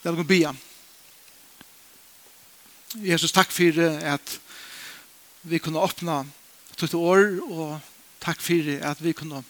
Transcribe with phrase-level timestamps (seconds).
[0.00, 0.50] Det er noen bia.
[3.04, 4.38] Jesus, takk for at
[5.44, 6.22] vi kunne åpne
[6.80, 7.74] tutt år, og
[8.24, 9.42] takk for at vi kunne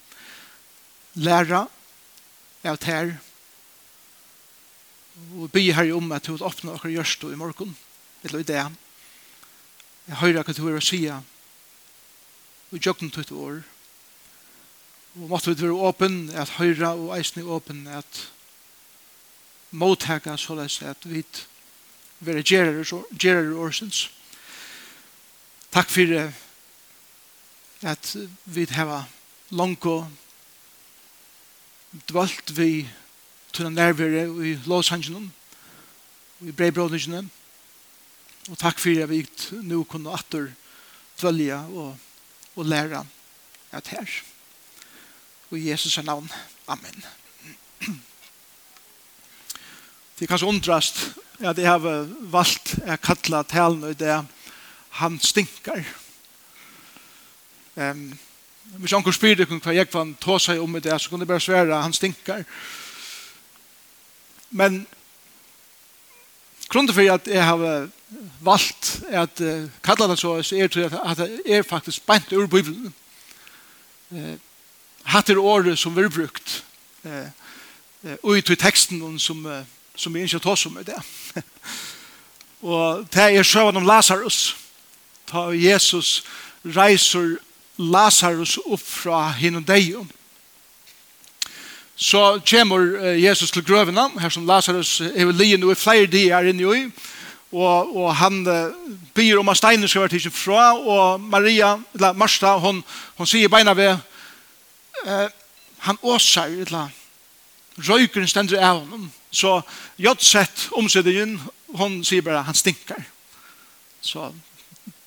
[1.15, 1.61] lære
[2.67, 3.13] av tær,
[5.38, 7.76] og be her om at du vil åpne dere gjørst i morgen,
[8.26, 8.67] eller i det.
[10.08, 13.62] Jeg hører hva du er å si, og jøkken tutt år,
[15.14, 18.27] og måtte vi være åpen, at høyre og eisen er åpen, at
[19.71, 21.24] mottaka så lest at vi
[22.20, 24.11] vera gerar årsens.
[25.70, 26.33] Takk for
[27.83, 29.09] at vi har
[29.51, 29.87] langt
[32.09, 32.88] dvalt vi
[33.52, 35.28] tunna nærvere i Los og
[36.41, 37.28] i Breibrodningene
[38.50, 39.27] og takk for at vi
[39.62, 40.52] nå kunne atter
[41.20, 41.97] dvelja og,
[42.56, 43.05] og læra
[43.73, 44.06] at her
[45.50, 46.30] og i Jesus navn.
[46.69, 47.05] Amen.
[50.20, 50.98] Det er kanskje undrast
[51.41, 54.19] at jeg har valgt å kalle talen det
[54.98, 55.81] han stinker.
[57.72, 58.03] Um,
[58.83, 61.41] hvis anker spyr dere hva jeg kan ta seg om det, så kunne jeg bare
[61.41, 62.44] svære han stinker.
[64.50, 64.83] Men
[66.69, 67.89] grunnen for at jeg har
[68.44, 72.44] valgt at uh, kalla det så, så er det at det er faktisk beint ur
[72.44, 72.92] Bibelen.
[74.12, 74.37] Uh,
[75.16, 76.61] hatt er året som vi har brukt
[77.09, 77.28] uh,
[78.05, 79.62] uh, ut i teksten som uh,
[79.96, 80.98] som vi ikke tar som med det.
[82.62, 84.56] og det er sjøen om Lazarus.
[85.30, 86.22] Ta Jesus
[86.64, 87.36] reiser
[87.78, 90.10] Lazarus opp fra hinundeion.
[91.97, 96.77] Så kommer Jesus til grøvene, her som Lazarus er lige nå i flere dier inne
[96.77, 96.86] i,
[97.52, 98.44] og, og han
[99.14, 102.84] byr om at steinen skal være tidsen fra, og Maria, eller Marsta, hon,
[103.19, 103.98] hon sier beina ved,
[105.04, 105.28] eh,
[105.78, 106.88] han åser, eller
[107.88, 109.62] røykeren stender av honom, Så
[109.97, 113.05] jag sett omsidningen, hon sier bare han stinker.
[114.00, 114.33] Så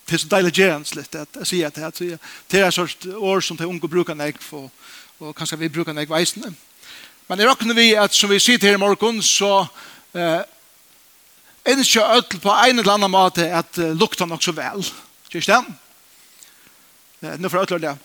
[0.08, 3.42] det er så deilig gerens litt at jeg sier at det er en sorts år
[3.42, 4.70] som de unge bruker nek for,
[5.20, 6.53] og kanskje vi bruker nek veisene.
[7.28, 9.68] Men det råkner vi at som vi sitter här i morgen så
[10.14, 10.42] eh,
[11.66, 14.84] ønsker jeg ødel på en eller annen måte at uh, lukter nok så vel.
[15.31, 15.62] Kjørst det?
[17.24, 17.96] Eh, nå får jeg ødel det.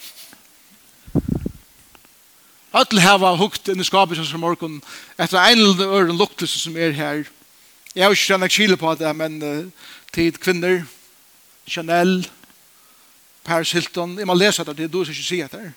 [2.78, 4.76] Öll hava hukt inn i skapet som morgon
[5.18, 7.24] etter en eller øren luktelse som er her.
[7.94, 10.84] Jeg har ikke kjennet kile på det, men uh, tid kvinner,
[11.66, 12.28] Chanel,
[13.44, 15.72] Paris Hilton, jeg må lese det, det, du som ikke si etter.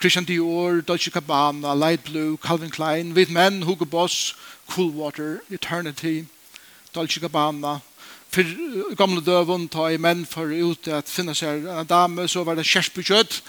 [0.00, 4.34] Christian Dior, Dolce Gabbana, Light Blue, Calvin Klein, Hvit Men, Hugo Boss,
[4.68, 6.24] Cool Water, Eternity,
[6.94, 7.78] Dolce Gabbana.
[8.30, 8.42] For
[8.96, 12.66] gamle døven ta i menn for ut at finne seg en dame, så var det
[12.66, 13.42] kjersbykjøtt,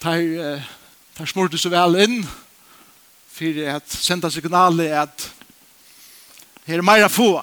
[0.00, 0.72] tar uh,
[1.18, 2.22] Han smurte så vel inn
[3.32, 5.26] for at senda signalet at
[6.64, 7.42] her er meira få.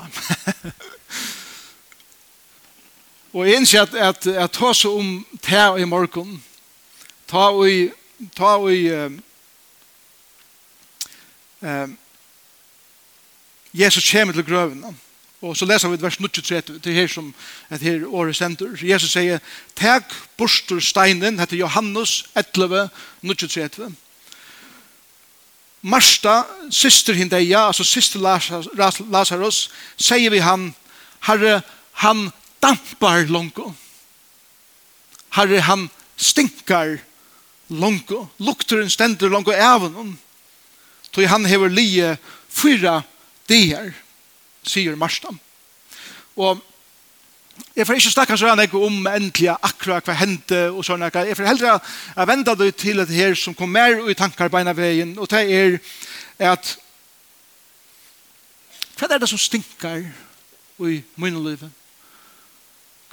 [3.34, 6.40] og jeg innskjer at, at, at ta så om te i morgen,
[7.30, 7.90] ta og i,
[8.38, 8.90] ta og i
[13.74, 14.96] Jesus kommer til grøvene,
[15.42, 17.30] Og så leser vi vers 23 til her som
[17.72, 18.74] et her året sender.
[18.84, 19.40] Jesus sier,
[19.76, 20.04] «Teg
[20.38, 22.90] borster steinen», heter Johannes 11,
[23.24, 23.88] 23.
[25.82, 26.42] Marsta,
[26.76, 28.20] syster hindeia, altså syster
[29.12, 30.74] Lazarus, sier vi han,
[31.24, 31.62] «Herre,
[32.04, 33.72] han dampar longo.
[35.38, 35.88] Herre, han
[36.20, 36.98] stinkar
[37.70, 38.26] longo.
[38.44, 39.88] Lukteren stender longo av.
[41.16, 42.18] Toi han hever lie
[42.52, 43.00] fyra
[43.48, 43.96] dier.»
[44.64, 45.40] sier Marstam.
[46.40, 46.60] Og
[47.76, 51.04] jeg får ikke snakke sånn jeg om endelig akkurat hva hendte og sånn.
[51.04, 54.74] Jeg får heller å vende det til det her som kom mer i tankar beina
[54.76, 55.80] veien, og det er
[56.54, 56.76] at
[59.00, 60.10] hva er det som stinker
[60.84, 61.64] i min liv?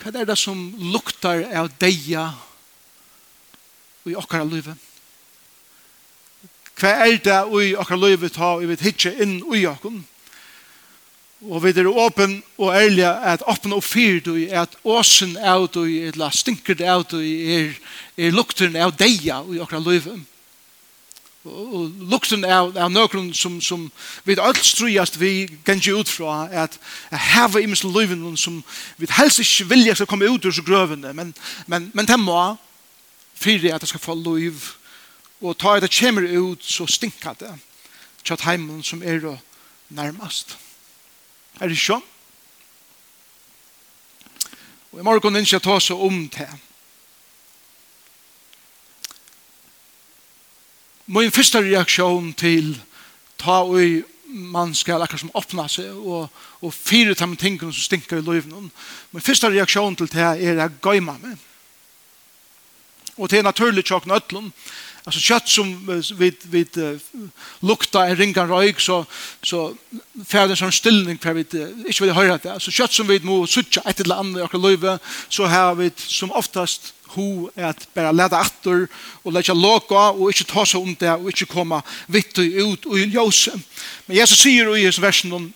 [0.00, 0.58] Hva er det som
[0.92, 2.26] luktar av deia
[4.06, 4.72] i okkara liv?
[6.76, 10.02] Hva er det i okkara liv ta i vi hitje inn i okkara
[11.44, 15.82] Og vi er åpen og ærlige at åpne opp fyr du at åsen av du
[15.84, 17.76] eller stinker av du er,
[18.16, 20.16] er lukten av deia i okra løyve.
[21.44, 23.84] Og lukten av, av nøkron som, som
[24.24, 26.80] vi alt strujast vi kan gengi ut fra at
[27.10, 28.62] jeg hever i minst løyven som
[28.96, 31.34] vi helst ikke vilja skal komme ut ur så grøvene men,
[31.66, 32.56] men, men det må
[33.36, 34.72] fyrir at det skal få løyv
[35.44, 37.54] og ta det kommer ut så stinker det
[38.24, 39.44] tjatt heimen som er nærmast.
[39.90, 40.65] Nærmast.
[41.60, 42.04] Er det sånn?
[44.92, 46.48] Og i morgen ønsker jeg ta seg om det.
[51.06, 52.74] Min første reaksjon til
[53.38, 57.84] ta og man skal akkurat som åpna seg og, og fire til med tingene som
[57.84, 58.70] stinker i løven.
[59.12, 61.28] Min første reaksjon til det er å jeg meg.
[63.16, 64.50] Og det er naturlig tjokk nødlom
[65.06, 66.98] alltså kött som vi vi uh,
[67.60, 69.06] lukta en ringa rök så
[69.42, 69.74] så
[70.26, 73.46] färder som stillning för vi uh, inte vill höra det alltså kött som vi må
[73.46, 74.98] sucha ett eller annat och löva
[75.28, 78.88] så har vi som oftast ho er at bara leda attur
[79.24, 82.98] og leggja loka og ikkje ta seg om det og ikkje koma vitt ut og
[82.98, 83.54] i ljøse.
[84.06, 85.46] Men Jesus sier i hans versen om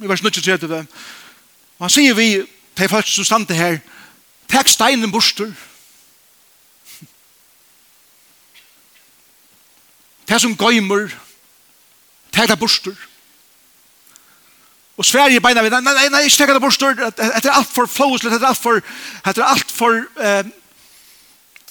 [0.00, 0.86] i vers 23 og
[1.80, 2.44] han sier vi
[2.76, 3.80] til folk som stande her
[4.48, 5.50] tek steinen borster
[10.30, 11.10] det som gøymer,
[12.30, 12.94] det er det borster.
[14.96, 17.90] Og Sverige beina vi, nei, nei, nei, ikke det er borster, det er alt for
[17.90, 18.80] flåslet, det er alt for,
[19.26, 20.44] det er alt for, eh,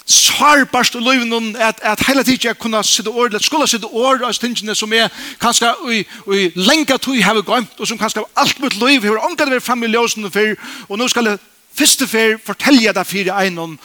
[0.10, 4.26] sarbarst i løyven at, at hele tiden jeg kunne sitte år, eller skulle sitte år
[4.26, 5.10] av stingene som jeg
[5.42, 6.00] kanskje i,
[6.34, 9.86] i lenge tog har gømt, og som kanskje alt mitt løyv har omgått vært frem
[9.86, 10.56] i ljøsen før,
[10.90, 11.44] og nå skal jeg
[11.78, 13.78] første før fortelle deg fire egnom,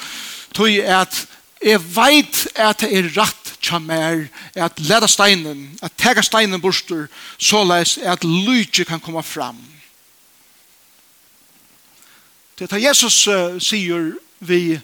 [0.57, 1.27] tog at
[1.65, 3.44] jeg vet at det er rett
[3.79, 7.07] mer er at leda steinen, at tega steinen borster,
[7.39, 9.59] så leis at lyge kan komme fram.
[12.59, 14.79] Det er Jesus uh, sier vi,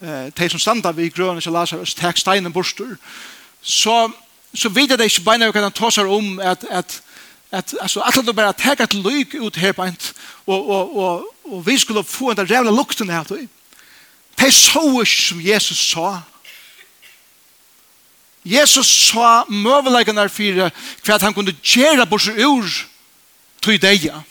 [0.00, 2.96] uh, de som standa vi grønne til Lazarus, tek steinen borster,
[3.62, 4.10] så,
[4.54, 7.02] så vet jeg det ikke beina kan ta seg om at, at
[7.50, 9.82] at altså, at det bare tagga et lyck ut her på
[10.46, 13.36] og og og og vi skulle få en där lukten her, då.
[14.34, 16.22] Det såg som Jesus sa
[18.48, 20.70] Jesus sa møveleggen er fire
[21.04, 22.68] hva han kunne gjøre bort ur
[23.60, 24.22] til deia.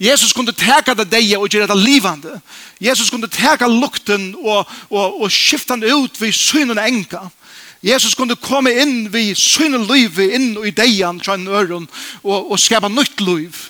[0.00, 2.38] Jesus kunde teka det deg og gjøre det livande.
[2.80, 7.26] Jesus kunde teka lukten og, og, og skifte den ut vid synen enka.
[7.84, 11.88] Jesus kunde komme inn vid synen liv inn i deian fra en øren
[12.22, 13.68] og, og skapa nytt liv.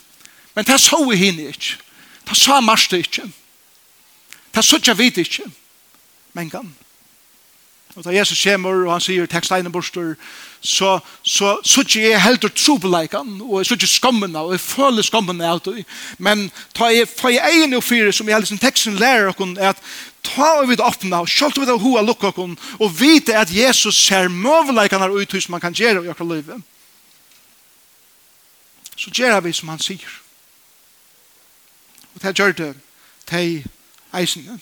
[0.55, 1.77] Men det så vi henne ikke.
[2.31, 3.27] Det sa Marste ikke.
[4.55, 5.51] Det så ikke vi ikke.
[6.33, 6.71] Men kan.
[7.97, 10.15] Og da Jesus kommer og han sier teksteinen borster,
[10.63, 14.63] så, så, så ikke jeg helt og trobeleikan, og så ikke skammen av, og jeg
[14.63, 15.85] føler skammen av det.
[16.19, 19.75] Men ta jeg, for jeg egen og fire som jeg hele teksten lærer dere, er
[19.75, 19.83] at
[20.23, 23.99] ta og vidt åpne, og selv vidt av hoa lukka dere, og vite at Jesus
[23.99, 26.63] ser møveleikene her ut som man kan gjøre i dere livet.
[28.97, 30.21] Så gjør vi som han sier.
[32.15, 32.75] Og det gjør det
[33.27, 33.65] til
[34.15, 34.61] eisene.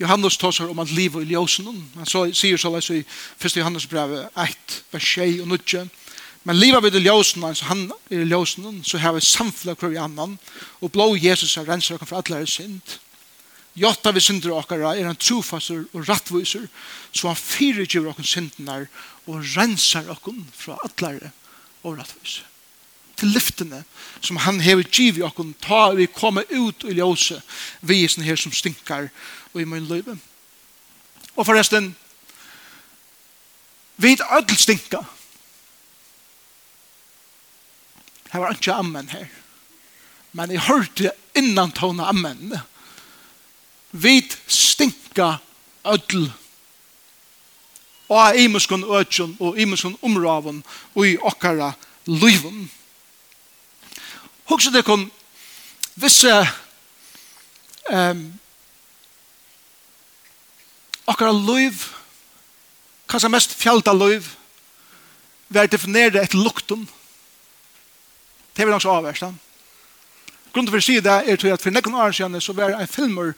[0.00, 1.68] Johannes tåsar om at livet i ljósen.
[1.96, 3.56] Han så, sier så leis i 1.
[3.60, 5.84] Johannes brev 1, vers 6 og 9.
[6.48, 9.92] Men livet vid i ljósen, altså han er i ljósen, så har vi samfunnet hver
[9.92, 10.38] i annan,
[10.80, 12.96] og blå Jesus har renser oss for alle er synd.
[13.78, 16.64] Jotta vi synder okkar er han trofaster og rattviser,
[17.12, 18.86] så han fyrir gjør okkar syndnar
[19.28, 21.30] og rensar okkar fra atlare
[21.84, 22.46] og rattviser.
[23.20, 23.82] Til lyftene
[24.24, 27.42] som han hever giv i okkar, ta vi komme ut i ljøse,
[27.84, 29.10] vi er sånne her som stinkar
[29.52, 30.18] og i min liv.
[31.36, 31.96] Og forresten,
[33.96, 35.02] vi er ødel stinka.
[38.32, 39.26] Her var ikke ammen her.
[40.32, 42.54] Men jeg hørte innan tåne ammen.
[43.92, 45.34] Vi stinka
[45.86, 46.30] ødel
[48.10, 50.62] og av imenskon øtjon og imenskon omravon
[50.94, 51.70] og i okkara
[52.10, 52.64] liven.
[54.50, 55.06] Hugsa det kom
[55.94, 56.32] visse
[57.92, 58.24] um,
[61.06, 61.86] okkara liv,
[63.08, 64.28] kanskje mest fjalda liv,
[65.48, 66.88] vi er definere et luktum.
[68.54, 69.32] Det er vi nok så avversta.
[70.52, 72.90] Grunnen for å si det er til at for nekken år siden så var en
[72.90, 73.34] filmer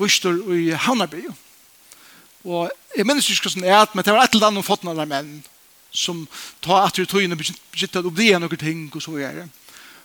[0.00, 1.24] vystur i Havnarby.
[2.44, 5.08] Og jeg minnes ikke hvordan det er, men det var et eller annet fått noen
[5.08, 5.34] menn
[5.94, 6.24] som
[6.64, 9.48] tar at du tog inn og begynte å bli noen ting og så gjør det.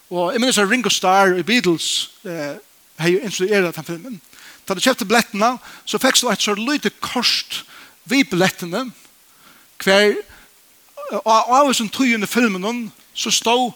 [0.09, 2.55] Og jeg minnes at Ringo Starr i Beatles eh,
[2.99, 4.19] har jo instrueret den filmen.
[4.69, 5.55] Da du kjøpte billettene,
[5.89, 7.63] så fikk du et så lite kost
[8.05, 8.83] ved billettene,
[9.81, 10.13] hver
[11.09, 12.83] og av oss som tog under filmen
[13.17, 13.71] så stod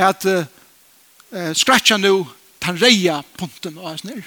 [0.00, 0.46] at uh,
[1.52, 2.24] skratja nu
[2.62, 4.22] tan reia punten og hans nir.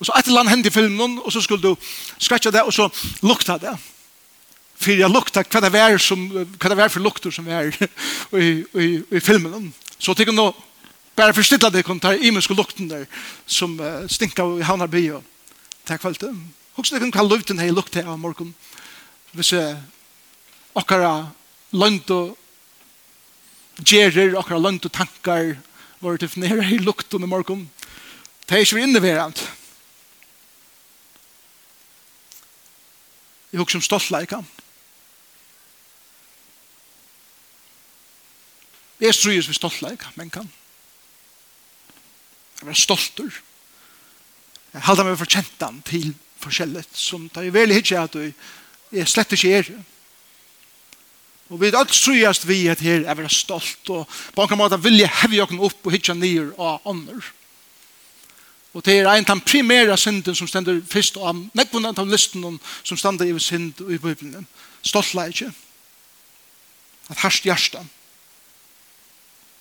[0.00, 1.76] Og så et eller annet hendte i filmen og så skulle du
[2.16, 2.88] skratja det og så
[3.20, 3.74] lukta det.
[4.80, 7.68] For jeg lukta hva det var, som, hva det var for lukter som var
[8.32, 9.74] i, i, i filmen.
[9.98, 10.48] Så tycker du
[11.14, 13.06] Bare forstilla det kun tar imenske lukten der
[13.46, 15.22] som uh, stinka i havnar by og
[15.86, 16.32] takk for alt det.
[16.74, 18.54] Hoks det kun kall lukten hei lukte av morgon
[19.34, 19.78] hvis uh,
[20.78, 21.30] okkara
[21.74, 22.34] lønt og
[23.82, 25.56] gjerer, okkara lønt og tankar
[26.02, 27.68] var til nere hei lukten i morgon
[28.44, 29.40] det er ikke vi inneverant
[33.54, 34.40] Jeg husker om stoltleika.
[38.98, 40.48] Jeg strøyes vi stoltleika, men kan
[42.64, 43.40] skal være stolter.
[44.72, 48.16] Jeg halda meg for kjentan til forskjellet, som tar i veldig hitje at
[48.94, 49.70] jeg slett ikke er.
[51.52, 54.80] Og vi er alt trujast vi at her er være stolt, og på en måte
[54.80, 57.20] vil jeg hevje okken opp og hitje nyer av ånder.
[58.74, 62.58] Og det er en av den primære synden som stender først av nekvunna av listen
[62.82, 64.48] som stender i synd i Bibelen.
[64.82, 65.52] Stoltla ikke.
[67.12, 67.84] At herst hjertet.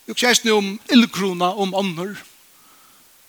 [0.07, 2.15] Jeg kjæst nu om illgrona om ånder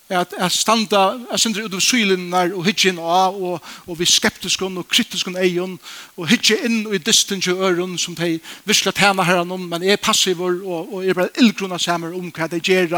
[0.08, 4.66] at jeg standa, jeg sender ut av sylenar og hittjen av, og, og vi skeptiske
[4.66, 5.78] og kritiskon egen,
[6.16, 8.36] og hittje inn og i distance øren som de
[8.68, 12.50] visla tjena her om, men er passivor, og, og er bare illgrunna sammen om hva
[12.52, 12.92] de gjør,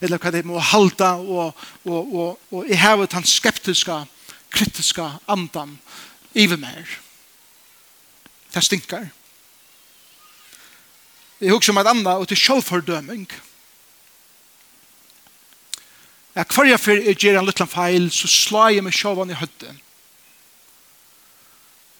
[0.00, 3.98] eller hva de må halda, og, og, og, og jeg hevet han skeptiske,
[4.50, 5.76] kritiske andan
[6.32, 6.88] iver mer.
[8.54, 9.10] Det stinkar.
[11.40, 13.28] Jeg husker om et annet, og til sjålfordøming.
[13.28, 13.55] Det
[16.36, 19.38] at hver jeg fyrir jeg gjør en liten feil, så slår jeg meg sjåvan i
[19.40, 19.78] høtten.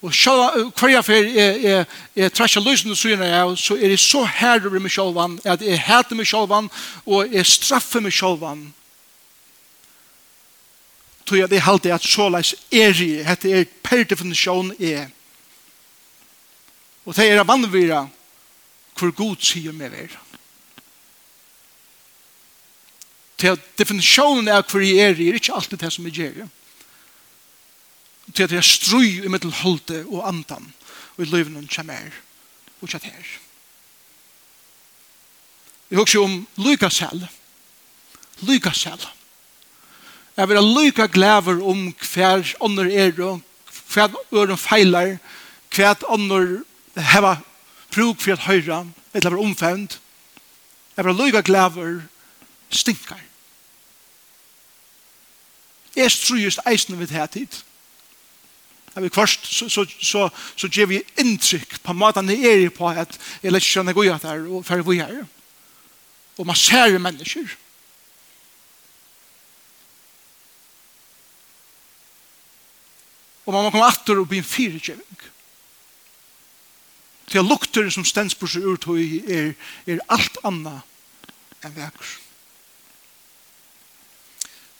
[0.05, 1.85] Og sjåvan, hver jeg fyrir jeg, jeg,
[2.21, 5.81] jeg trasjer løsene og syne jeg, så er jeg så herre med sjåvan, at jeg
[5.87, 6.69] heter meg sjåvan,
[7.05, 8.67] og jeg straffer meg sjåvan.
[11.25, 15.09] Tog jeg det halte at så leis er jeg, hette er per definisjon er.
[17.07, 18.05] Og det er vannvira
[18.97, 20.21] hvor god sier meg vera.
[23.37, 26.47] til definisjonen av hver jeg er, er ikke alltid det som jeg gjør.
[28.33, 30.71] Til at jeg strøy i mittel holde og andan,
[31.15, 32.09] og i løyven og kjemmer,
[32.81, 33.35] og kjett her.
[35.87, 37.29] Jeg husker om lyka selv.
[38.43, 39.05] Lyka selv.
[40.37, 43.41] Jeg vil ha lyka glæver om hver ånder er, og
[43.93, 45.15] hver øren feiler,
[45.73, 46.59] hver ånder
[46.97, 47.39] hever
[47.93, 49.99] bruk for at høyre, eller omfevnt.
[50.97, 52.01] Jeg vil ha lyka glæver
[52.69, 53.21] stinkar.
[55.95, 57.63] Jeg tror just eisen ved her tid.
[58.95, 62.89] Jeg vil først, så, så, så, så gjør vi inntrykk på maten det er på
[62.89, 65.23] at jeg lett skjønner gå at her og færre vi her.
[66.37, 67.55] Og man ser mennesker.
[73.45, 75.25] Og man må komme atter og bli en fyrirgjøving.
[77.27, 79.53] Til lukter som stens på seg ur er,
[79.85, 80.79] er alt anna
[81.61, 82.17] enn vekker.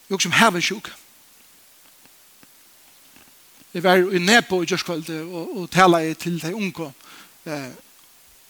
[0.10, 0.94] Jeg som hever sjuk.
[3.74, 6.92] Jeg var i Nepo i Gjørskvalde og, og tala til de unge.
[7.46, 7.72] Eh,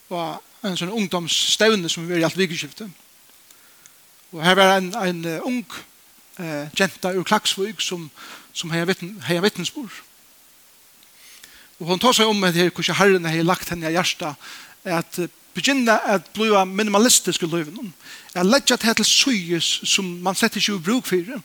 [0.10, 2.92] var en sånn ungdomsstevne som vi var i alt vikeskiftet.
[4.32, 5.64] Og her var en, en ung
[6.40, 8.06] eh, jenta ur Klaksvøk som,
[8.54, 10.04] som hei vittnesbord.
[11.80, 14.50] Og hun tar seg om det her, hvordan herren har lagt henne i hjertet,
[14.84, 15.20] at
[15.58, 17.94] begynne at bli minimalistisk i løyven.
[18.36, 21.42] At letja det til søyes som man setter ikke i bruk for.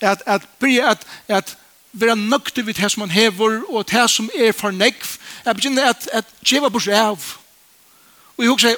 [0.00, 1.56] At, at byrja at, at
[1.92, 5.16] vera nøgtig ved det som man hever og det som er for negv.
[5.44, 7.18] At begynna at, at djeva bort av.
[8.36, 8.74] Og jeg husker,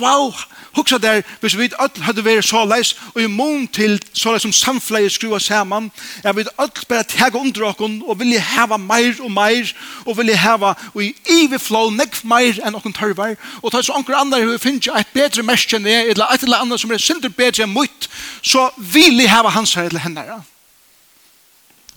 [0.00, 0.32] wow,
[0.76, 4.42] hugsa der, hvis vi öll hadde vært så leis, og i mån til så leis
[4.46, 5.90] som samfleie skrua saman,
[6.24, 9.72] er vi öll bare tega under okken, og vilje heva meir og meir,
[10.06, 14.16] og vilje heva og i iveflå nekv meir enn okken tørvar, og ta så anker
[14.18, 17.32] andre hur finnes et bedre mest enn jeg, eller et eller annet som er synder
[17.32, 18.08] bedre enn mutt,
[18.42, 20.42] så vilje heva hans her eller henne.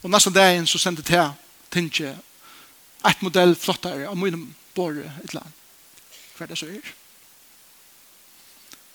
[0.04, 1.32] Og neste dagen så sendte jeg
[1.72, 2.16] til,
[3.06, 5.66] et modell flottare av min båre et eller annet.
[6.36, 6.94] Hva er det så er?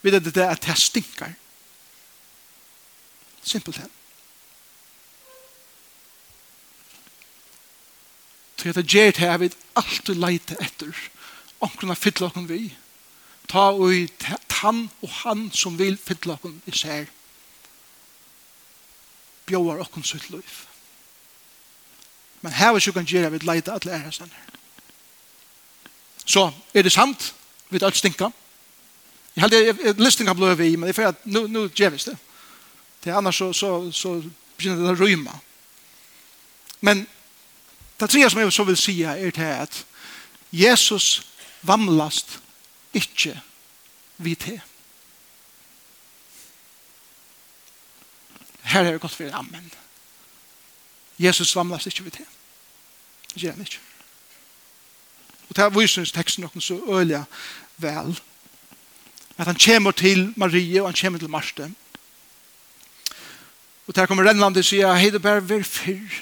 [0.03, 1.33] vet det er at det stinker.
[3.43, 3.91] Simpelt hen.
[8.57, 10.97] Så jeg gjør det her vi alltid leite etter
[11.65, 12.67] omkring å fylle oss vi.
[13.49, 14.09] Ta og i
[14.61, 17.09] han og han som vil fylle oss i sær.
[19.49, 20.59] Bjøver oss sitt liv.
[22.41, 24.33] Men her vi kan gjøre vi leite alle ære sånn.
[26.25, 27.33] Så er det sant?
[27.69, 28.31] Vi vet alt stinker.
[29.37, 31.91] Jeg held hade lyssning kan blöva i, men det er for at nu, nu ger
[31.91, 32.17] det.
[33.05, 34.23] Det er annars så, så, så
[34.57, 35.35] begynner det å rymme.
[36.81, 37.07] Men
[38.01, 39.85] det tredje som jeg så vil si er til at
[40.53, 41.23] Jesus
[41.63, 42.41] vamlast
[42.95, 43.41] ikke
[44.17, 44.61] vi til.
[48.63, 49.71] Her er det gott för Amen.
[51.17, 52.27] Jesus vamlast ikke vi til.
[53.35, 53.79] Det gjør han ikke.
[55.49, 57.25] Og det er visar teksten noen så öliga
[57.77, 58.15] Vel
[59.41, 61.71] at han kommer til Marie og han kommer til Marte.
[63.87, 66.21] Og der kommer Rennland og sier, hei, det bare vær fyr.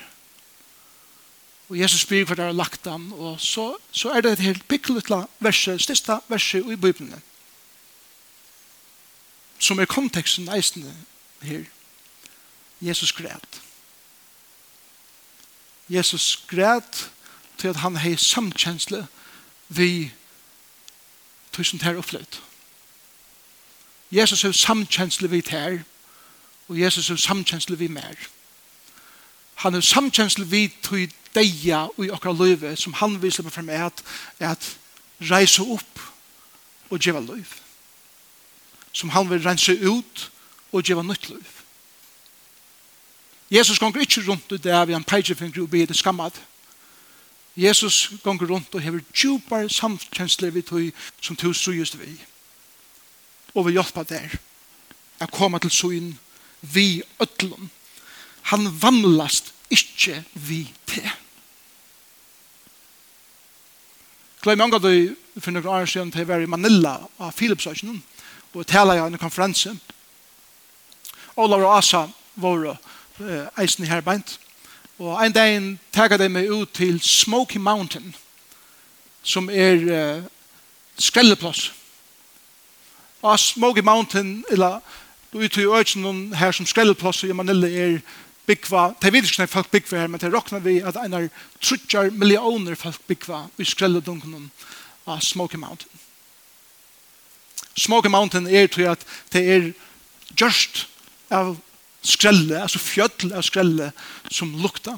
[1.68, 4.68] Og Jesus spyr for det har lagt han, og så, så er det et helt
[4.68, 5.02] pikkelig
[5.40, 7.12] verset, største verset i Bibelen,
[9.58, 10.94] som er konteksten eisende
[11.42, 11.66] her.
[12.80, 13.60] Jesus græt.
[15.88, 17.10] Jesus græt
[17.58, 19.06] til at han hei samkjensle
[19.68, 20.12] vi
[21.52, 22.47] tusen ter opplevd.
[24.12, 25.78] Jesus er samkjensle vi her,
[26.68, 28.14] og Jesus er samkjensle vi mer.
[29.54, 33.68] Han er samkjensle vi til deia og i okra løyve, som han viser på frem
[33.68, 34.02] at,
[34.38, 34.78] at
[35.30, 36.00] reise opp
[36.90, 37.62] og djeva løyve.
[38.92, 40.30] Som han vil rense ut
[40.72, 41.58] og djeva nytt løyve.
[43.50, 46.42] Jesus gonger ikke rundt og der vi han peitjefinger og blir det skammat.
[47.56, 52.12] Jesus gonger rundt og hever djupar samkjensler vi tog som tog strujust vi
[53.54, 54.38] og vil hjelpe der
[55.20, 56.18] Jeg kommer til søgn
[56.60, 57.70] vi ødlom.
[58.42, 61.10] Han vannlast ikke vi til.
[64.42, 68.02] Gleim mange av de for noen år siden til å være i Manila av Philipsøkenen
[68.54, 69.74] og tala jeg i en konferanse.
[71.36, 72.78] Olav og Asa var uh,
[73.58, 74.38] eisen i herbeint.
[74.98, 78.14] Og en dag tagga de meg ut til Smoky Mountain
[79.22, 80.24] som er uh,
[80.98, 81.68] skrelleplass
[83.22, 84.80] Og Smoky Mountain, eller
[85.32, 87.98] du ute i øyken her som skrelleplass i Manila er
[88.46, 91.28] byggva, det er videre folk byggva her, men det råkner vi at en av
[91.60, 94.50] trutjar millioner folk byggva i skrelledunken
[95.06, 95.90] av Smoky Mountain.
[97.76, 99.72] Smoky Mountain er til at det er
[100.40, 100.86] just
[101.30, 101.56] av
[102.02, 103.92] skrelle, altså fjöll av skrelle
[104.30, 104.96] som lukta.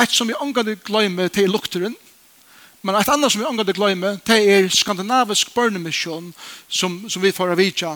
[0.00, 1.94] Et som vi omgang gløymer til lukteren,
[2.82, 6.32] Men et annet som vi omgår til gløyme, det er skandinavisk børnemisjon
[6.68, 7.92] som, som vi får av vidtja,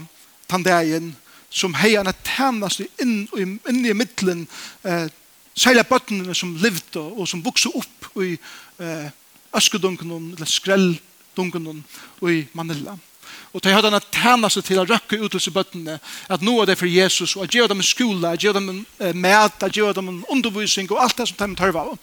[0.46, 1.10] tandeien,
[1.50, 4.44] som heier en tennast inn, inn i middelen,
[4.86, 5.08] eh,
[5.58, 8.36] særlig bøttene som levde og som vokste opp i
[8.78, 9.08] eh,
[9.56, 11.82] øskedunken, eller skrelldunken
[12.30, 12.94] i Manila.
[13.52, 16.70] Og de hadde han tæna seg til å røkke ut til bøttene, at nå er
[16.70, 19.62] det for Jesus, og at gjøre dem en skole, at gjøre dem en uh, mæt,
[19.62, 21.94] at gjøre dem en undervisning, og alt det som de tar av.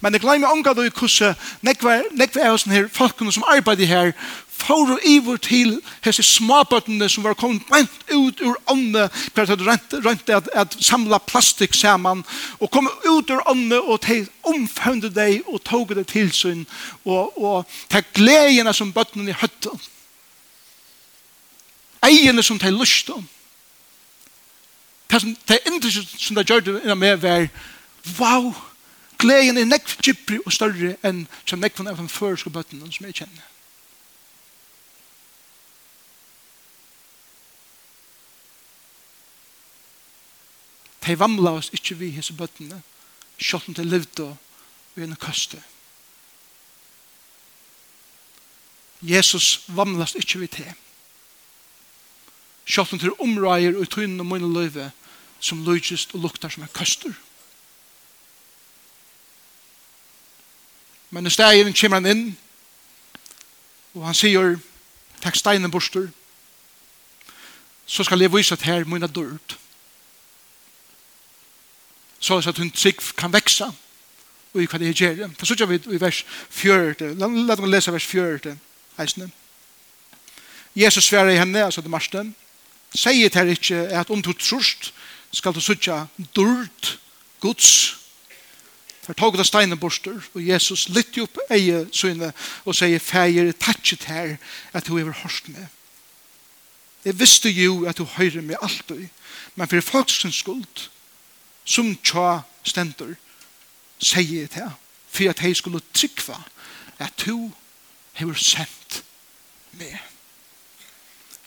[0.00, 4.14] Men jeg glemmer omgå det i kurset, nekve er oss her, folkene som arbeider her,
[4.60, 9.60] får å iver til hese småbøttene som var kommet rent ut ur ånde, for at
[9.60, 9.68] de
[10.04, 12.24] rent at, at samla plastik sammen,
[12.60, 16.66] og kom ut ur ånde, og de omfønde deg, og tog det til sin,
[17.04, 19.80] og, og til gledene som bøttene i høtten.
[22.06, 23.28] Egene som de lyst om.
[25.10, 27.48] Det som de indre som de gjør det innan med var,
[28.18, 28.52] wow,
[29.18, 33.18] gleden er nekk gypri og større enn som nekk av den føreske bøttene som jeg
[33.22, 33.48] kjenner.
[41.00, 42.82] De vamla oss ikke vi hese bøttene,
[43.40, 45.58] selv om de levde og en kaste.
[49.02, 50.70] Jesus vamlas ikke vi til.
[52.70, 54.90] Sjått om til omrøyer og tøyne og mine løyve
[55.40, 57.12] som løyest og luktar som en køster.
[61.10, 62.24] Men i stedet kommer han inn
[63.98, 64.60] og han sier
[65.20, 66.12] takk steinen borster
[67.90, 69.58] så skal jeg vise at her mine dørt.
[72.20, 73.72] Så at hun sikk kan veksa
[74.54, 75.32] og i hva det gjør.
[75.38, 77.14] For så gjør vi i vers 4.
[77.18, 78.54] La oss lese vers 4.
[78.98, 79.30] Heisne.
[80.76, 82.34] Jesus sverer i henne, altså til marsten
[82.94, 84.92] sier det ikke at om du trust
[85.32, 86.98] skal du sutja durt
[87.40, 87.96] Guds.
[89.02, 92.32] For tog det steinen borster og Jesus litt opp eie syne
[92.64, 94.36] og sier feir tatset her
[94.72, 95.66] at du har hørt med
[97.04, 99.08] jeg visste jo at du høyre med alltid
[99.54, 100.86] men for folksens skuld
[101.64, 103.16] som tja stender
[103.98, 104.76] sier det her
[105.10, 106.36] for at jeg skulle trykva
[107.00, 107.50] at du
[108.20, 109.02] har sendt
[109.72, 109.96] med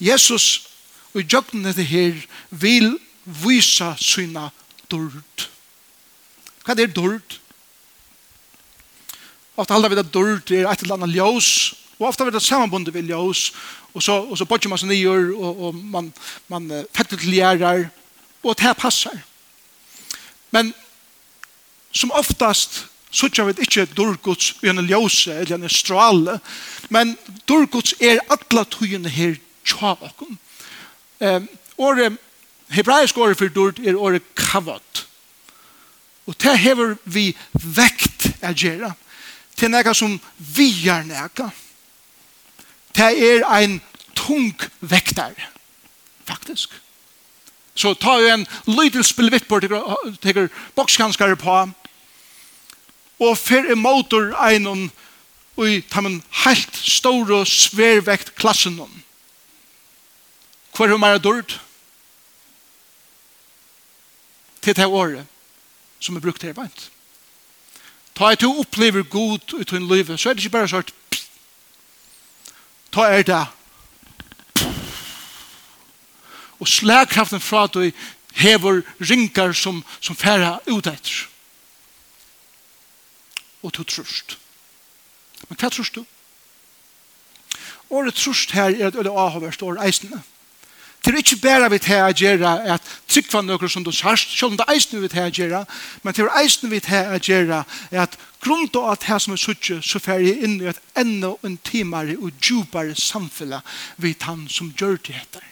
[0.01, 0.72] Jesus
[1.13, 2.17] og i jøkken dette her
[2.49, 4.49] vil vise sina
[4.91, 5.47] dord.
[6.63, 7.39] Hva er dord?
[9.57, 11.49] Ofte halda vi det dord er et eller annet ljøs,
[11.99, 13.51] og ofte er det sammenbundet ved ljøs,
[13.93, 16.09] og så, og så bodger man seg nyer, og, og man,
[16.49, 17.85] man fekter til gjerrar,
[18.41, 19.13] og det her passer.
[20.51, 20.73] Men
[21.93, 26.39] som oftast så tja vi ikke dårgods i en ljøse eller en strale,
[26.89, 27.13] men
[27.49, 29.37] dårgods er atla tøyene her
[29.69, 30.39] tja okken.
[31.23, 31.41] Eh,
[31.77, 32.17] året,
[32.67, 35.07] hebraisk året for dord er året kavot.
[36.27, 38.91] Og det hever vi vekt å gjøre.
[39.55, 40.17] Det er noe som
[40.55, 41.49] vi gjør noe.
[42.93, 43.79] Det er ein
[44.15, 45.33] tung vektar,
[46.27, 46.75] faktisk.
[47.75, 49.61] Så ta jo en lydel spillvitt på,
[50.21, 51.55] tegur bokskanskare på,
[53.23, 54.89] og fer i motor einon,
[55.55, 56.77] og i tammen helt
[57.31, 59.03] og svervekt klassen om
[60.75, 61.61] Hvor er mer dørt?
[64.61, 65.25] Til det året
[65.99, 66.89] som er brukt her beint.
[68.15, 70.91] Ta et du opplever god ut i livet, så er det ikke bare sånn
[72.93, 73.45] Ta er det
[76.63, 77.91] og slagkraften fra at du
[78.39, 81.25] hever rinkar som, som færa ut etter.
[83.63, 84.37] Og du trust.
[85.49, 86.05] Men hva trust du?
[87.91, 90.21] Året trust her er at øde avhåverst år eisende
[91.03, 94.53] Det er ikke bare vi til å gjøre at tryggva noen som du sørst, selv
[94.53, 95.59] om det er eisen vi til å gjøre,
[96.03, 97.59] men det er eisen vi til å gjøre
[98.05, 101.33] at grunn til at her som er suttje, så fer jeg inn i et enda
[101.43, 103.57] en timare og djupare samfunn
[103.97, 105.43] vi han som gjør det heter.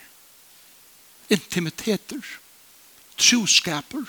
[1.32, 2.24] Intimiteter,
[3.20, 4.08] troskaper.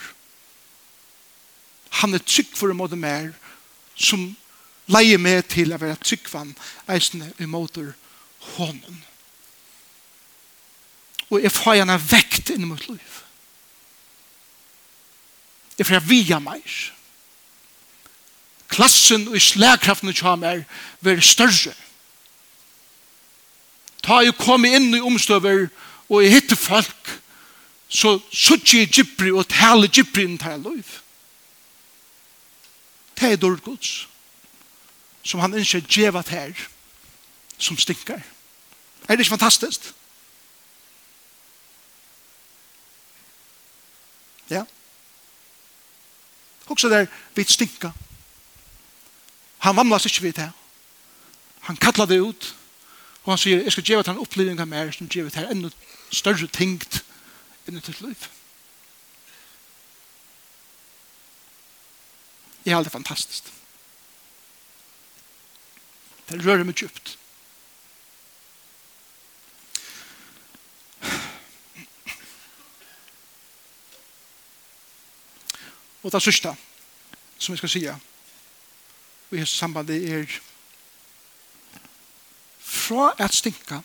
[2.03, 3.33] Han er trygg for en måte mer
[3.99, 4.31] som
[4.91, 6.55] leier med til å være tryggvann
[6.91, 7.97] eisen i måter
[8.55, 9.03] hånden
[11.33, 13.21] og jeg får gjerne vekt inn mot liv.
[15.79, 16.67] Jeg får via meg.
[18.73, 20.65] Klassen og slagkraften som kommer
[21.01, 21.73] blir større.
[24.05, 25.71] Ta jeg kommer inn i omstøver
[26.11, 27.15] og jeg hitter folk
[27.93, 30.93] så suttje jeg gypri og tale gypri inn til liv.
[33.17, 33.93] Det er dårlig gods
[35.23, 36.53] som han ikke djevat her
[37.57, 38.21] som stinker.
[39.09, 39.93] Er det ikke fantastisk?
[44.47, 44.67] Ja.
[46.65, 47.93] Också där vid stinka.
[49.59, 50.53] Han vamlas ikke vidt her.
[51.61, 52.55] Han kallar det ut.
[53.23, 55.71] Och han säger, jag ska ge en upplevning av mer som ger det här ännu
[56.11, 57.05] större tingt
[57.67, 58.29] än ett liv.
[62.63, 63.53] Det är alltid fantastiskt.
[66.27, 67.19] Det rör mig djupt.
[76.03, 76.57] Og det sørste
[77.39, 80.41] som jeg skal si og i sambandet er
[82.59, 83.81] fra at stinka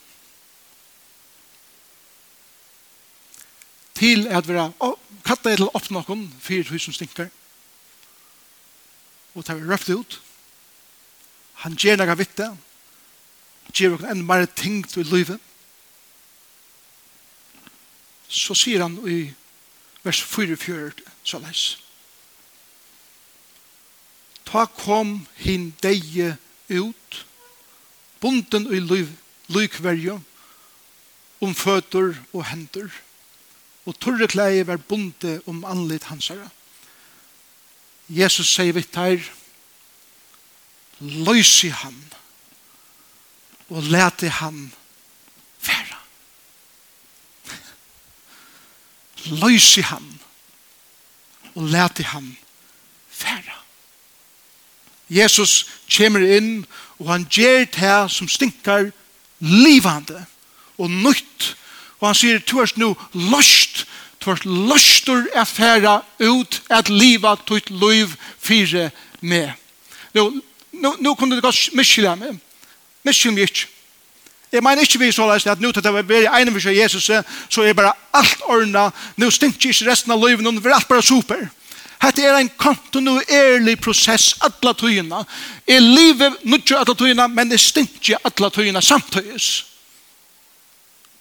[3.94, 4.68] til at vera
[5.24, 7.32] kattet til opp noen fire tusen stinker
[9.34, 10.20] og tar vi røft ut
[11.64, 12.52] han gjør noe vitte
[13.72, 15.40] gjør noen enn mer ting til livet
[18.28, 19.20] så sier han i
[20.04, 20.92] vers 44
[21.24, 21.68] så leis
[24.48, 26.36] ta kom hin deie
[26.68, 27.26] ut,
[28.20, 28.80] bunden i
[29.52, 30.16] lykverje,
[31.44, 32.88] om føtter og hender,
[33.86, 36.48] og torre klæje var bunde om anlit hansara.
[38.08, 39.20] Jesus sier vitt her,
[41.00, 42.00] løysi han,
[43.68, 44.64] og lete han
[45.60, 46.00] færa.
[49.28, 50.12] Løysi han,
[51.54, 52.47] og lete han færa
[55.08, 55.66] Jesus
[55.96, 56.66] kommer inn,
[56.98, 58.90] og han gjør det som stinker
[59.40, 60.24] livande
[60.78, 61.54] og nytt.
[62.00, 63.86] Og han sier, du er nå løst,
[64.24, 68.90] du er løstur er færa ut at liva et liv fire
[69.20, 69.50] med.
[70.14, 70.30] Nå,
[70.72, 72.38] nå, nå kunne det godt miskylda meg.
[73.06, 73.68] Miskylda meg ikke.
[74.52, 77.10] Jeg mener ikke vi så løst at nå til det var bare ene for Jesus,
[77.48, 78.92] så er bare alt ordnet.
[79.16, 81.48] nå stinker ikke resten av livet, nå er alt bare super.
[81.98, 85.24] Hette er en kontinuerlig prosess alla tøyina.
[85.66, 89.48] Er livet nutje alla tøyina, men det stinkje alla tøyina samtøyes.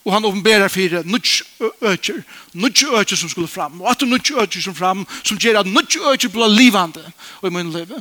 [0.08, 1.44] Og han åpenberer fire nutje
[1.82, 2.22] økjer.
[2.54, 3.82] Nutje økjer som skulle fram.
[3.82, 7.04] Og at nutje økjer som fram, som gjør at nutje økjer blir livande
[7.42, 7.92] og i min liv.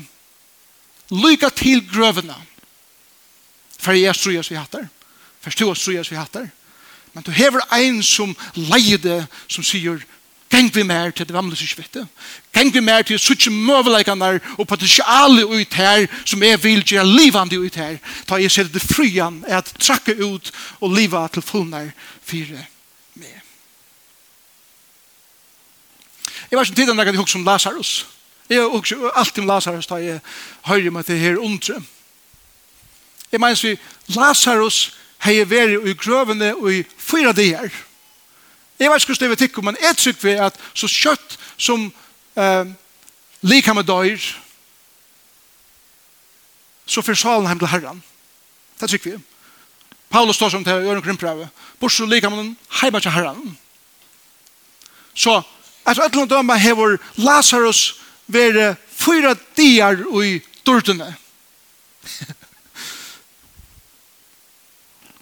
[1.10, 2.36] Lyka til grøvene.
[3.80, 4.86] For jeg er strøyes vi hattar.
[5.40, 6.46] For jeg er strøyes vi hattar.
[7.16, 10.02] Men du hever ein som leide som sier
[10.50, 12.06] Geng vi mer til det gamle sysvete.
[12.54, 17.59] Geng vi mer til suttje møveleikene og potensiale ut her som jeg vil gjøre livande
[17.59, 17.96] ut her.
[18.28, 21.90] Da jeg ser det fryan er at trakke ut og liva til fullnær
[22.22, 22.62] fire
[23.14, 23.35] med.
[26.50, 28.06] Jeg var ikke tiden når jeg hukk om Lazarus.
[28.48, 30.20] Jeg har hukk alltid om Lazarus da jeg
[30.66, 31.82] hører meg til her undre.
[33.32, 33.74] Jeg mener vi
[34.14, 37.66] Lazarus har vært i grøvene og i fyra dier.
[37.66, 37.95] Ja
[38.78, 41.86] Jeg vet ikke hvordan det vil tikke, men jeg tror vi at så kjøtt som
[42.36, 42.66] eh,
[43.40, 44.26] liker med døyr,
[46.86, 48.02] så får salen hjem til Herren.
[48.80, 49.16] Det tror vi.
[50.10, 51.48] Paulus står som til å gjøre en Krimprave.
[51.80, 53.56] Bortsett så likammet hjem til Herren.
[55.16, 55.38] Så
[55.86, 61.16] etter et eller annet døme hever Lazarus være fyra dier i dørdene.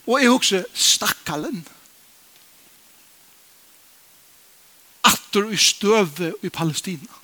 [0.09, 1.65] og jeg husker stakkalen.
[5.05, 7.21] atter i støve i Palestina.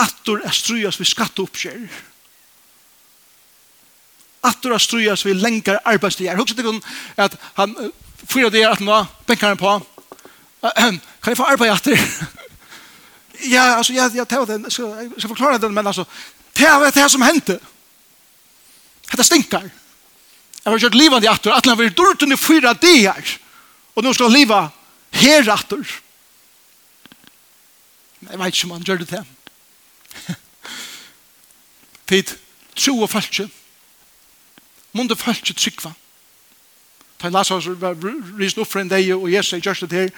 [0.00, 1.80] Atter er strujas vi skatteoppskjer.
[4.48, 6.38] Atter er strujas vi lengar arbeidstider.
[6.40, 6.78] Husk ikke
[7.20, 7.74] at han
[8.24, 9.74] fyra det at han var benkaren på.
[10.62, 12.00] Kan jeg få arbeid atter?
[13.54, 14.72] ja, altså, ja, ja, det, jeg jeg
[15.18, 16.04] skal forklare det, men altså,
[16.56, 17.58] det er det som hendte.
[19.10, 19.68] Dette stinkar.
[20.64, 23.16] Jeg har kjørt livet i atter, at han var i dårten i fyra dier.
[23.16, 23.49] Ja
[23.94, 24.70] Og nå skal han her
[25.20, 26.00] heratter.
[28.20, 29.24] Jeg vet ikke om han gjør det til.
[32.10, 32.36] Tid,
[32.76, 33.48] tro og falskje.
[34.92, 35.92] Munde falskje trykva.
[37.20, 40.10] Ta en lasa risen opp for en dag, og Jesus er gjørst det her.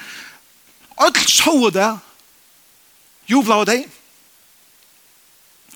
[1.02, 1.90] Alt så det.
[3.28, 3.86] Jovla av deg.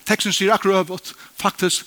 [0.07, 1.13] Teksten sier akkurat øvått.
[1.39, 1.87] Faktisk,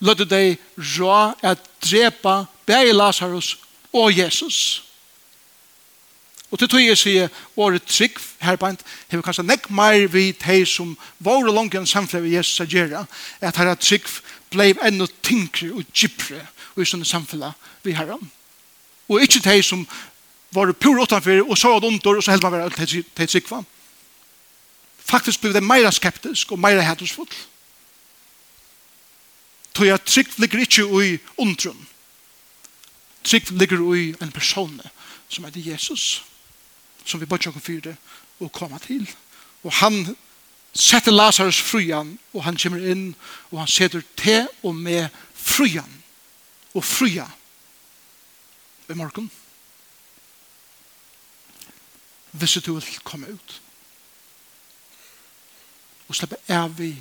[0.00, 0.58] lødde deg
[0.96, 3.56] rå at drepa bæg Lazarus
[3.92, 4.85] og Jesus.
[6.50, 10.92] Og til tog jeg sier, året trygg herbeint, vi kanskje nekk mer vi de som
[11.18, 13.06] våre enn samfunn vi Jesus er gjerra,
[13.40, 14.06] at herra trygg
[14.54, 16.44] ble enda tyngre og gypre
[16.76, 17.48] og i sånne samfunn
[17.82, 18.18] vi herra.
[19.08, 19.82] Og ikke de som
[20.54, 23.64] var pur utanfyr og så ad ondor og så held man være hei trygg var.
[25.06, 27.28] Faktisk ble det meira skeptisk og meira hætosfull.
[29.74, 31.86] Tog jeg trygg ligger ikke i undrum.
[33.26, 34.80] Trygg ligger i en person
[35.28, 36.22] som heter Jesus.
[36.22, 36.35] Jesus
[37.06, 37.96] som vi bøtt oss det
[38.40, 39.06] og komme til.
[39.62, 40.16] Og han
[40.76, 43.14] setter Lazarus frujan, og han kommer inn,
[43.50, 46.02] og han setter te og med frujan,
[46.74, 47.26] og fruja
[48.88, 49.30] i morgen.
[52.36, 53.60] Hvis du vil komme ut,
[56.06, 56.92] og slippe av i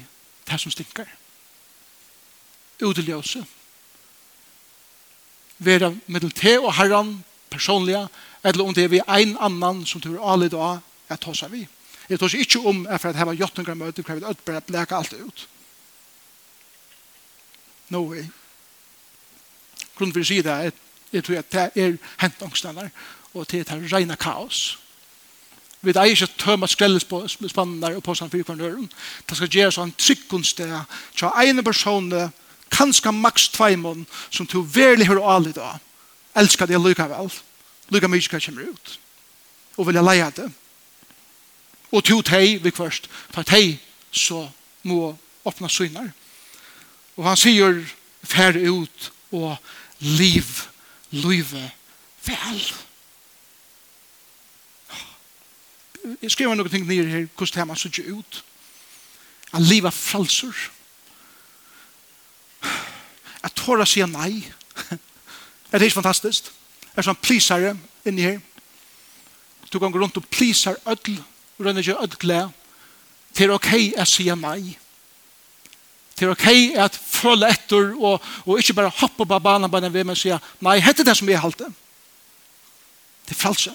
[0.48, 1.10] det som stinker,
[2.82, 3.44] uteløse,
[5.58, 7.18] være middel te og herren,
[7.52, 8.08] personlige,
[8.45, 10.77] eller om det er vi en annan som tror alle da
[11.10, 11.63] er seg vi.
[12.10, 14.62] Jeg tar seg ikke om er for at her var jottungar møte hvor vi bare
[14.62, 15.47] bleka alt ut.
[17.89, 18.25] No way.
[19.97, 20.81] Grunnen for å si det er
[21.13, 22.89] jeg tror at det er hent angstnæller
[23.34, 24.77] og det er reina kaos.
[25.81, 28.88] Vi er ikke tømme skrellespannene og påstånd for hverandre.
[29.29, 30.73] Det skal gjøre sånn tryggundsted
[31.17, 32.13] til en person
[32.73, 35.75] kanskje maks tveimån som du verlig hører alle da.
[36.36, 37.29] Elsker det lykkevel.
[37.29, 37.55] Elsker
[37.93, 39.00] Lukka mykje hva kommer ut.
[39.78, 40.48] Og vilja leia det.
[41.91, 43.10] Og to tei vi først.
[43.34, 43.78] Ta tei
[44.12, 44.48] så
[44.84, 46.10] må åpna synar.
[47.15, 47.84] Og han sier
[48.26, 49.56] fær ut og
[50.00, 50.65] liv,
[51.12, 51.69] live
[52.26, 52.65] vel.
[56.21, 58.41] Jeg skriver noen ting nere her, hvordan det man sier ut.
[59.54, 60.56] At liva er fralser.
[63.45, 64.43] At tåra sier nei.
[65.71, 66.52] Er det ikke fantastisk?
[66.95, 67.75] er sånn plisare
[68.08, 68.39] inni her.
[69.71, 71.10] Du kan gå rundt og plisar og
[71.60, 72.49] rønner ikke ödl glede.
[73.36, 74.77] Det er ok at sier nei.
[76.15, 76.47] Det er ok
[76.79, 80.39] at følge etter og, og ikke bare hoppe på banen på den ved, men sier
[80.63, 81.67] nei, hette det som jeg halte.
[83.25, 83.73] Det er frelse.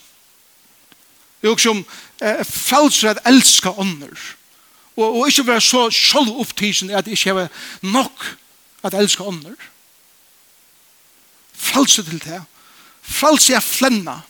[1.40, 1.82] Det er også om
[2.20, 4.14] eh, frelse at elska ånder.
[4.96, 7.52] Og, og ikke være så sjølv opptisen at jeg ikke har
[7.82, 8.24] nok
[8.84, 9.56] at elska ånder.
[11.52, 12.40] Frelse til det.
[13.02, 14.20] Falsi er flenna.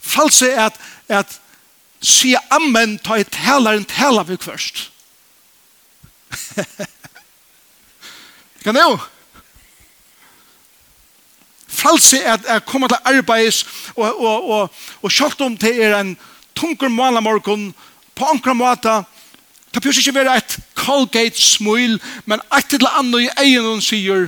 [0.00, 1.40] Falsi er at, at
[2.00, 4.90] si ammen ta i talaren tala vi først.
[8.64, 8.98] kan det jo?
[11.80, 16.16] Er at jeg kommer til arbeids og, og, og, og kjølt om til er en
[16.54, 17.74] tunker malamorgon
[18.14, 19.04] på ankra måta
[19.74, 24.26] Det behøver ikke være et Colgate-smil, men et eller annet i egen hun sier,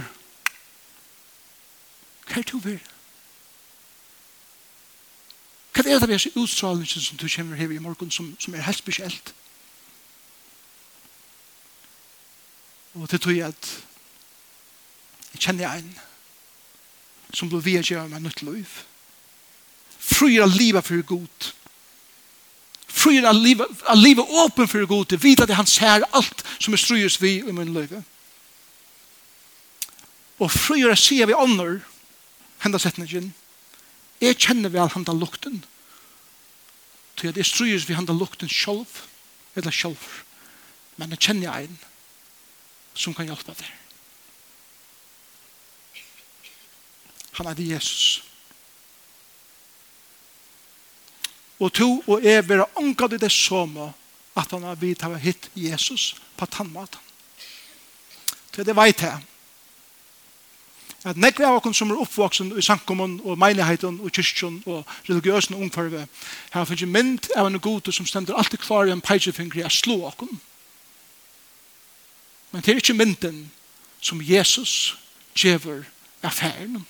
[2.28, 2.91] hva er det du vil?
[5.72, 8.66] Hva er det vi har utstrålningen som du kommer her i morgen som, som er
[8.66, 9.34] helt spesielt?
[12.94, 13.70] Og det tror jeg at
[15.32, 15.94] jeg kjenner en
[17.32, 18.68] som blir via gjør meg nytt liv.
[19.96, 21.52] Fryer av livet for god.
[22.92, 25.06] Fryer av livet, av livet åpen for god.
[25.08, 27.94] Det vet at han ser alt som er strøyes vi i min liv.
[30.36, 31.80] Og fryer av sier vi ånder
[32.60, 33.32] henda setningen
[34.22, 35.62] Jeg kjenner vel han da lukten.
[37.18, 38.86] Så jeg strøyes vi han da lukten selv,
[39.58, 39.98] eller selv.
[40.96, 41.78] Men jeg kjenner en
[42.94, 43.70] som kan hjelpe deg.
[47.40, 48.22] Han er Jesus.
[51.62, 56.14] Og to og jeg vil anka det det som at han har vidt hitt Jesus
[56.36, 57.00] på tannmaten.
[58.52, 59.31] Så det vet jeg
[61.04, 65.58] at nekve av okken som er oppvoksen i sankumon og meiligheten og kyrkjon og religiøsen
[65.58, 66.06] ungfarve
[66.52, 69.98] har finnst mynd av en gode som stender alltid klar i en peisefingri a slå
[70.12, 70.30] okken
[72.52, 73.44] men det er ikke mynden
[74.00, 74.94] som Jesus
[75.34, 75.86] djever
[76.22, 76.84] affæren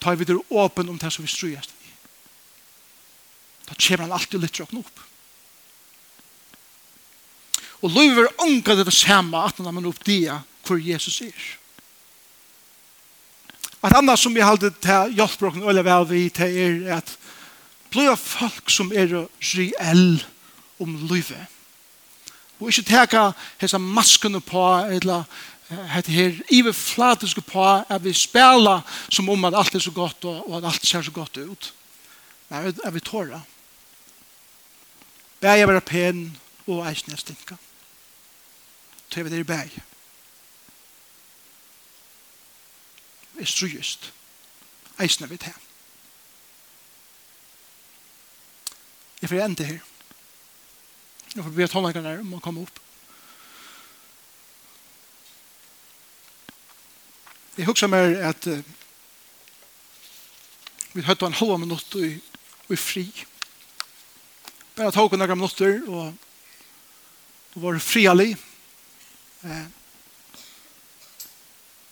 [0.00, 1.92] tar vi det åpen om det som vi strøyast i
[3.68, 5.04] da kjever han alltid litt råkne opp
[7.82, 11.44] Og livet er unga det samme at han har opp oppdia hvor Jesus er.
[13.82, 17.14] At annet som vi halde til hjelpbrokken og vel vi til er at
[17.92, 19.14] blir folk som er
[19.54, 20.18] reell
[20.82, 21.46] om livet.
[22.58, 25.24] Og ikke teka hessa maskene på eller
[25.92, 28.80] hette her iverflatiske på at vi spela
[29.12, 31.72] som om at alt er så godt og, at alt ser så godt ut.
[32.50, 33.40] Nei, er vi tåra.
[35.40, 36.22] Bæg jeg være pen
[36.66, 37.54] og eisne stinka
[39.10, 39.82] til vi der i bæg.
[43.34, 44.12] Vi er strøyest.
[45.00, 45.54] Eisne vi til.
[49.22, 49.78] Jeg får enda her.
[51.34, 52.80] Jeg får be tonleggerne om å komme opp.
[57.58, 58.62] Jeg husker mer at uh,
[60.94, 62.14] vi hørte en halva minutt i,
[62.70, 63.04] i fri.
[64.78, 66.14] Bare tog noen minutter og,
[67.54, 68.36] og var frialig.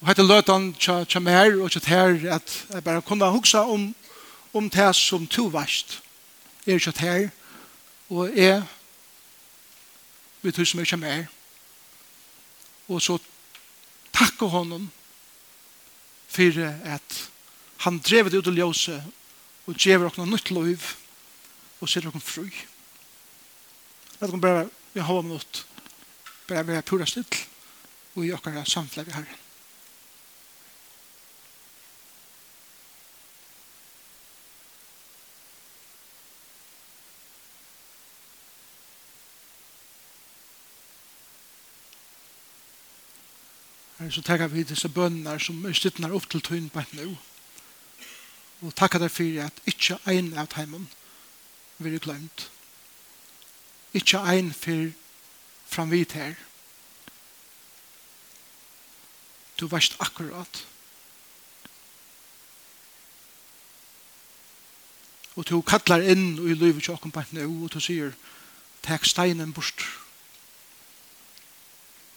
[0.00, 3.94] Og hette løtan tja, tja mer og tja ter at jeg bare kunne huksa om,
[4.52, 6.00] om det som to varst.
[6.66, 7.28] Jeg er tja ter
[8.10, 8.62] og jeg
[10.42, 11.26] vi tog som jeg tja mer.
[12.88, 13.18] Og så
[14.14, 14.90] takke honom
[16.30, 17.22] for at
[17.86, 18.98] han drev det ut og ljøse
[19.66, 20.82] og drev okna nytt liv
[21.80, 22.46] og sier okna fru.
[22.46, 25.66] Jeg vet ikke om bare vi har minutt
[26.48, 27.42] bare være pura still
[28.14, 29.26] og i okkara samfunnet vi har.
[44.10, 47.16] så takkar vi disse bönnar som er stittnar opp til tyn på nu.
[48.64, 50.88] Og takkar deg för at inte ein av heimen
[51.78, 52.50] blir glemt.
[53.92, 54.92] Ikke ein för
[55.66, 56.34] framvit her.
[59.60, 60.66] Du varst akkurat.
[65.36, 68.14] Og du kallar inn og i livet til åkken bare nå, og du sier,
[68.84, 69.84] tek steinen bort.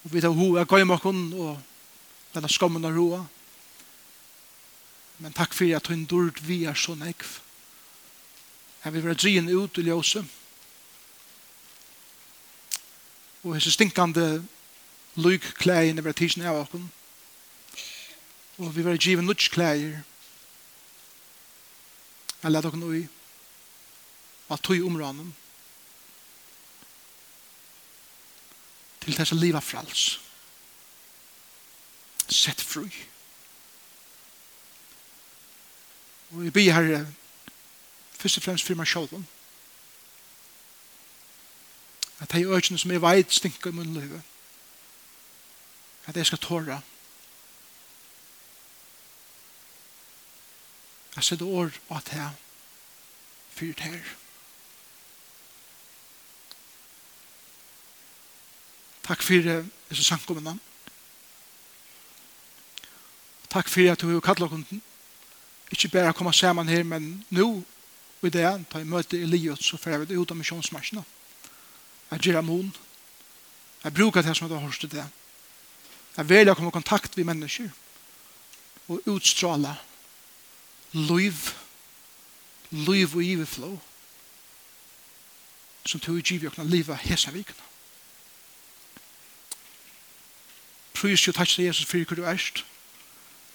[0.06, 1.60] Og vi tar ho, jeg går med åkken, og
[2.34, 3.26] denne skommen av roa.
[5.20, 7.40] Men takk for at hun dørd vi er så nekv.
[8.86, 10.39] Jeg vil være drien ut i ljøset
[13.44, 14.46] og hese stinkande
[15.16, 16.92] lyk klæin over tisen av okken.
[18.58, 20.02] Og vi var givet nutsk klæir.
[22.44, 23.08] Jeg lette okken ui
[24.50, 25.36] at tog områden
[29.00, 30.20] til tessa liva frals.
[32.30, 32.86] Sett fru.
[36.30, 37.06] Og vi blir herre
[38.20, 39.28] først og fremst for meg sjålen.
[42.20, 44.22] At de økene som jeg vet stinker i min liv.
[46.08, 46.82] At jeg skal tåre.
[51.16, 52.30] Jeg setter ord på at jeg
[53.50, 54.00] fyrt her.
[59.04, 59.34] Takk for
[59.90, 60.60] disse sankommene.
[63.50, 64.82] Takk for at du har kallet kunden.
[65.72, 67.48] Ikke bare å komme sammen her, men nå,
[68.22, 71.04] i det, da jeg møter i så får jeg ut av misjonsmarsjene.
[71.04, 71.19] Takk
[72.12, 72.76] Jeg gjør amon.
[73.84, 75.06] Jeg bruker det som jeg har hørt til det.
[76.18, 77.70] Jeg velger å komme i kontakt med mennesker
[78.90, 79.76] og utstråle
[80.98, 81.38] liv,
[82.74, 83.70] liv og giveflå
[85.86, 87.66] som tog i givjøkna livet hese vikene.
[91.00, 92.66] Prøys jo takk til Jesus for hvor du erst.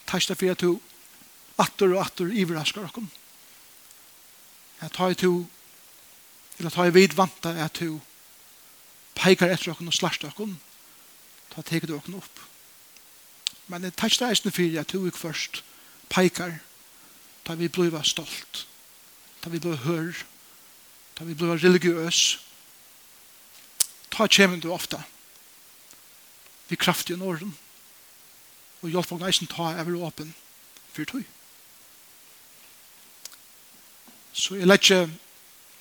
[0.08, 0.80] Takk til for at du
[1.60, 3.04] atter og atter iverasker dere.
[4.80, 5.34] Jeg tar i to,
[6.58, 8.00] eller tar i vid vanta at du
[9.24, 10.58] peikar etter okken og slarst okken,
[11.54, 12.42] ta teker du okken opp.
[13.72, 15.62] Men det tar eisne fyrir at du ikke først
[16.12, 16.58] peikar,
[17.44, 18.66] ta vi bliva stolt,
[19.40, 20.12] ta vi bliva hør,
[21.16, 22.20] ta vi bliva religiøs,
[24.12, 25.00] ta kjemen du ofta,
[26.68, 27.56] vi kraft i norden,
[28.82, 30.34] og hjelp og neisen ta over åpen
[30.92, 31.24] fyrir tog.
[34.34, 35.06] Så jeg lette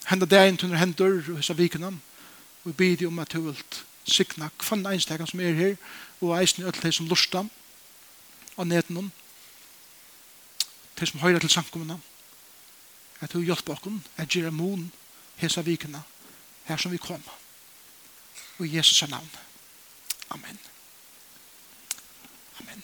[0.07, 1.99] hende deg inn til hendur og hisse vikenene,
[2.63, 3.63] Og vi bidde om at du vil
[4.05, 5.75] sikna kvann einstekan som er her,
[6.21, 7.49] og eisen i öll som lustam
[8.57, 9.11] av neten
[10.95, 11.97] til som høyra til samkommuna,
[13.19, 14.91] at du hjelper okken, at gjerra mun
[15.35, 16.03] hesa vikina,
[16.65, 17.23] her som vi kom.
[18.59, 19.29] Og i Jesus' navn.
[20.29, 20.59] Amen.
[22.59, 22.83] Amen.